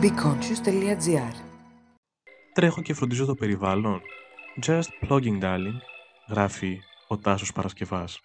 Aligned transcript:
BeConscious.gr 0.00 1.34
Τρέχω 2.52 2.82
και 2.82 2.94
φροντίζω 2.94 3.24
το 3.24 3.34
περιβάλλον. 3.34 4.00
Just 4.66 5.08
plugging 5.08 5.42
darling, 5.42 5.78
γράφει 6.28 6.80
ο 7.08 7.16
Τάσος 7.16 7.52
Παρασκευάς. 7.52 8.20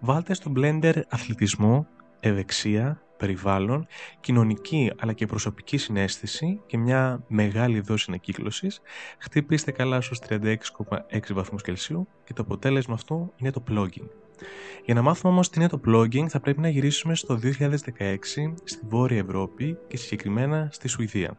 Βάλτε 0.00 0.34
στο 0.34 0.52
Blender 0.56 1.00
αθλητισμό, 1.08 1.86
ευεξία, 2.20 3.02
περιβάλλον, 3.16 3.86
κοινωνική 4.20 4.92
αλλά 4.98 5.12
και 5.12 5.26
προσωπική 5.26 5.76
συνέστηση 5.76 6.60
και 6.66 6.78
μια 6.78 7.24
μεγάλη 7.28 7.80
δόση 7.80 8.04
ανακύκλωσης, 8.08 8.80
χτυπήστε 9.18 9.70
καλά 9.70 10.00
στους 10.00 10.18
36,6 10.28 11.32
βαθμούς 11.32 11.62
Κελσίου 11.62 12.08
και 12.24 12.32
το 12.32 12.42
αποτέλεσμα 12.42 12.94
αυτό 12.94 13.32
είναι 13.36 13.50
το 13.50 13.62
plugging. 13.70 14.08
Για 14.84 14.94
να 14.94 15.02
μάθουμε 15.02 15.32
όμως 15.32 15.50
τι 15.50 15.60
είναι 15.60 15.68
το 15.68 15.80
plugging 15.86 16.26
θα 16.28 16.40
πρέπει 16.40 16.60
να 16.60 16.68
γυρίσουμε 16.68 17.14
στο 17.14 17.38
2016 17.42 18.16
στη 18.64 18.86
Βόρεια 18.88 19.18
Ευρώπη 19.18 19.78
και 19.88 19.96
συγκεκριμένα 19.96 20.68
στη 20.72 20.88
Σουηδία. 20.88 21.38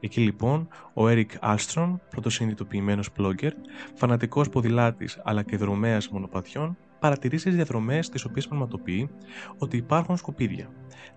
Εκεί 0.00 0.20
λοιπόν 0.20 0.68
ο 0.94 1.02
Eric 1.06 1.26
Alstrom, 1.40 1.94
πρώτος 2.10 2.34
συνειδητοποιημένος 2.34 3.08
blogger, 3.18 3.50
φανατικός 3.94 4.48
ποδηλάτης 4.48 5.20
αλλά 5.24 5.42
και 5.42 5.56
δρομέας 5.56 6.08
μονοπατιών, 6.08 6.76
παρατηρεί 6.98 7.38
στις 7.38 7.54
διαδρομές 7.54 8.08
τις 8.08 8.24
οποίες 8.24 8.46
πραγματοποιεί 8.48 9.10
ότι 9.58 9.76
υπάρχουν 9.76 10.16
σκουπίδια, 10.16 10.70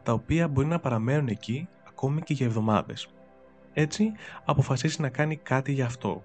τα 0.03 0.14
οποία 0.14 0.48
μπορεί 0.48 0.67
να 0.67 0.80
παραμένουν 0.80 1.28
εκεί 1.28 1.67
ακόμη 1.88 2.22
και 2.22 2.34
για 2.34 2.45
εβδομάδες. 2.45 3.08
Έτσι, 3.73 4.12
αποφασίσει 4.45 5.02
να 5.02 5.09
κάνει 5.09 5.36
κάτι 5.36 5.72
γι' 5.72 5.81
αυτό. 5.81 6.23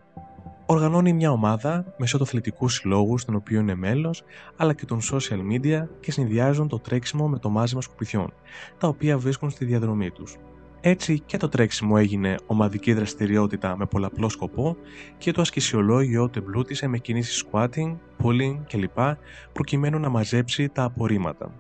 Οργανώνει 0.73 1.13
μια 1.13 1.31
ομάδα 1.31 1.95
μέσω 1.99 2.17
του 2.17 2.23
αθλητικού 2.23 2.69
συλλόγου, 2.69 3.19
στον 3.19 3.35
οποίο 3.35 3.61
είναι 3.61 3.75
μέλος, 3.75 4.23
αλλά 4.57 4.73
και 4.73 4.85
των 4.85 5.01
social 5.01 5.39
media 5.53 5.87
και 6.01 6.13
συνδυάζουν 6.13 6.69
το 6.69 6.79
τρέξιμο 6.79 7.29
με 7.29 7.39
το 7.39 7.49
μάζιμα 7.49 7.81
σκουπιδιών, 7.81 8.33
τα 8.79 8.89
οποία 8.89 9.19
βρίσκουν 9.19 9.51
στη 9.51 9.65
διαδρομή 9.65 10.11
τους. 10.11 10.37
Έτσι 10.81 11.21
και 11.21 11.37
το 11.37 11.49
τρέξιμο 11.49 11.95
έγινε 11.99 12.35
ομαδική 12.47 12.93
δραστηριότητα 12.93 13.77
με 13.77 13.87
πολλαπλό 13.87 14.29
σκοπό 14.29 14.77
και 15.19 15.33
το 15.33 15.41
ασκησιολόγιο 15.41 16.29
το 16.29 16.39
εμπλούτησε 16.39 16.87
με 16.87 16.99
κινήσεις 16.99 17.45
squatting, 17.45 17.97
pulling 18.23 18.57
κλπ. 18.69 18.99
προκειμένου 19.53 19.99
να 19.99 20.09
μαζέψει 20.09 20.69
τα 20.69 20.83
απορρίμματα. 20.83 21.53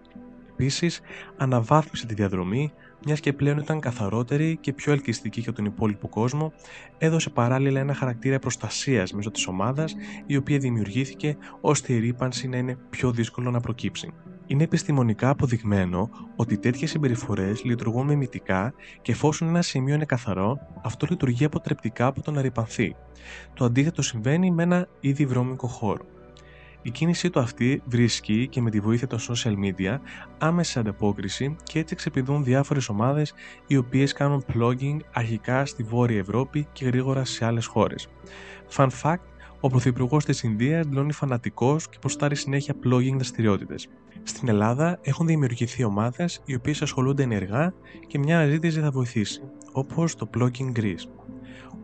Επίσης, 0.51 1.01
αναβάθμισε 1.37 2.07
τη 2.07 2.15
διαδρομή, 2.15 2.73
μιας 3.05 3.21
και 3.21 3.33
πλέον 3.33 3.59
ήταν 3.59 3.81
καθαρότερη 3.81 4.57
και 4.61 4.73
πιο 4.73 4.93
ελκυστική 4.93 5.41
για 5.41 5.53
τον 5.53 5.65
υπόλοιπο 5.65 6.09
κόσμο, 6.09 6.53
έδωσε 6.99 7.31
παράλληλα 7.31 7.81
ένα 7.81 7.95
χαρακτήρα 7.95 8.39
προστασίας 8.39 9.13
μέσω 9.13 9.31
της 9.31 9.47
ομάδας, 9.47 9.95
η 10.27 10.37
οποία 10.37 10.59
δημιουργήθηκε 10.59 11.37
ώστε 11.61 11.93
η 11.93 11.99
ρήπανση 11.99 12.49
να 12.49 12.57
είναι 12.57 12.77
πιο 12.91 13.11
δύσκολο 13.11 13.51
να 13.51 13.61
προκύψει. 13.61 14.13
Είναι 14.47 14.63
επιστημονικά 14.63 15.29
αποδειγμένο 15.29 16.11
ότι 16.37 16.59
τέτοιες 16.59 16.91
συμπεριφορές 16.91 17.65
λειτουργούν 17.65 18.07
μιμητικά 18.07 18.75
και 19.03 19.13
εφόσον 19.13 19.49
ένα 19.49 19.63
σημείο 19.63 19.95
είναι 19.95 20.05
καθαρό, 20.05 20.59
αυτό 20.83 21.07
λειτουργεί 21.11 21.45
αποτρεπτικά 21.45 22.07
από 22.07 22.23
το 22.23 22.31
να 22.31 22.41
ρηπανθεί. 22.41 22.97
Το 23.55 23.65
αντίθετο 23.65 24.03
συμβαίνει 24.03 24.51
με 24.51 24.63
ένα 24.63 24.89
ήδη 25.01 25.27
βρώμικο 25.27 25.67
χώρο. 25.67 26.05
Η 26.83 26.91
κίνησή 26.91 27.31
του 27.31 27.41
αυτή 27.41 27.83
βρίσκει 27.87 28.49
και 28.49 28.61
με 28.61 28.71
τη 28.71 28.81
βοήθεια 28.81 29.07
των 29.07 29.19
social 29.19 29.55
media 29.65 29.99
άμεση 30.39 30.79
ανταπόκριση 30.79 31.57
και 31.63 31.79
έτσι 31.79 31.95
εξεπηδούν 31.95 32.45
διάφορες 32.45 32.89
ομάδες 32.89 33.35
οι 33.67 33.77
οποίες 33.77 34.13
κάνουν 34.13 34.45
plugging 34.55 34.97
αρχικά 35.13 35.67
στη 35.67 35.83
Βόρεια 35.83 36.19
Ευρώπη 36.19 36.67
και 36.73 36.85
γρήγορα 36.85 37.25
σε 37.25 37.45
άλλες 37.45 37.67
χώρες. 37.67 38.09
Fun 38.77 38.89
fact, 39.03 39.23
ο 39.61 39.69
Πρωθυπουργός 39.69 40.25
της 40.25 40.43
Ινδίας 40.43 40.87
δηλώνει 40.87 41.13
φανατικός 41.13 41.89
και 41.89 41.99
προστάρει 42.01 42.37
συνέχεια 42.37 42.75
plugging 42.85 43.15
δραστηριότητες. 43.15 43.89
Στην 44.23 44.49
Ελλάδα 44.49 44.99
έχουν 45.03 45.27
δημιουργηθεί 45.27 45.85
ομάδες 45.85 46.41
οι 46.45 46.55
οποίες 46.55 46.83
ασχολούνται 46.83 47.23
ενεργά 47.23 47.75
και 48.07 48.19
μια 48.19 48.47
ζήτηση 48.49 48.81
θα 48.81 48.91
βοηθήσει, 48.91 49.43
όπως 49.73 50.15
το 50.15 50.31
Plugging 50.35 50.73
Greece. 50.79 51.07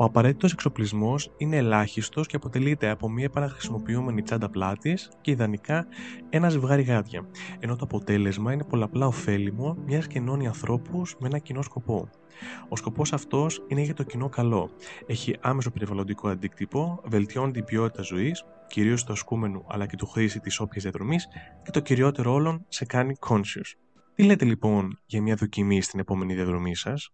Ο 0.01 0.05
απαραίτητος 0.05 0.53
εξοπλισμός 0.53 1.31
είναι 1.37 1.57
ελάχιστος 1.57 2.27
και 2.27 2.37
αποτελείται 2.37 2.89
από 2.89 3.11
μία 3.11 3.25
επαναχρησιμοποιούμενη 3.25 4.23
τσάντα 4.23 4.51
πλάτης 4.51 5.11
και 5.21 5.31
ιδανικά 5.31 5.87
ένα 6.31 6.49
ζευγάρι 6.49 6.83
γάτια, 6.83 7.29
ενώ 7.59 7.77
το 7.77 7.85
αποτέλεσμα 7.85 8.53
είναι 8.53 8.65
πολλαπλά 8.65 9.07
ωφέλιμο 9.07 9.77
μιας 9.87 10.07
και 10.07 10.19
ενώνει 10.19 10.47
ανθρώπους 10.47 11.17
με 11.19 11.29
ένα 11.29 11.39
κοινό 11.39 11.63
σκοπό. 11.63 12.09
Ο 12.69 12.77
σκοπός 12.77 13.13
αυτός 13.13 13.65
είναι 13.69 13.81
για 13.81 13.95
το 13.95 14.03
κοινό 14.03 14.29
καλό. 14.29 14.71
Έχει 15.07 15.37
άμεσο 15.41 15.71
περιβαλλοντικό 15.71 16.29
αντίκτυπο, 16.29 17.01
βελτιώνει 17.05 17.53
την 17.53 17.65
ποιότητα 17.65 18.03
ζωής, 18.03 18.45
κυρίως 18.69 19.05
του 19.05 19.13
ασκούμενου 19.13 19.65
αλλά 19.69 19.87
και 19.87 19.97
του 19.97 20.07
χρήση 20.07 20.41
της 20.41 20.61
όποιας 20.61 20.83
διαδρομής 20.83 21.29
και 21.63 21.71
το 21.71 21.81
κυριότερο 21.81 22.33
όλων 22.33 22.65
σε 22.69 22.85
κάνει 22.85 23.15
conscious. 23.29 23.75
Τι 24.15 24.23
λέτε 24.23 24.45
λοιπόν 24.45 24.99
για 25.07 25.23
μια 25.23 25.35
δοκιμή 25.35 25.83
στην 25.83 26.01
επόμενη 26.01 26.35
διαδρομή 26.35 26.77
σας, 26.77 27.13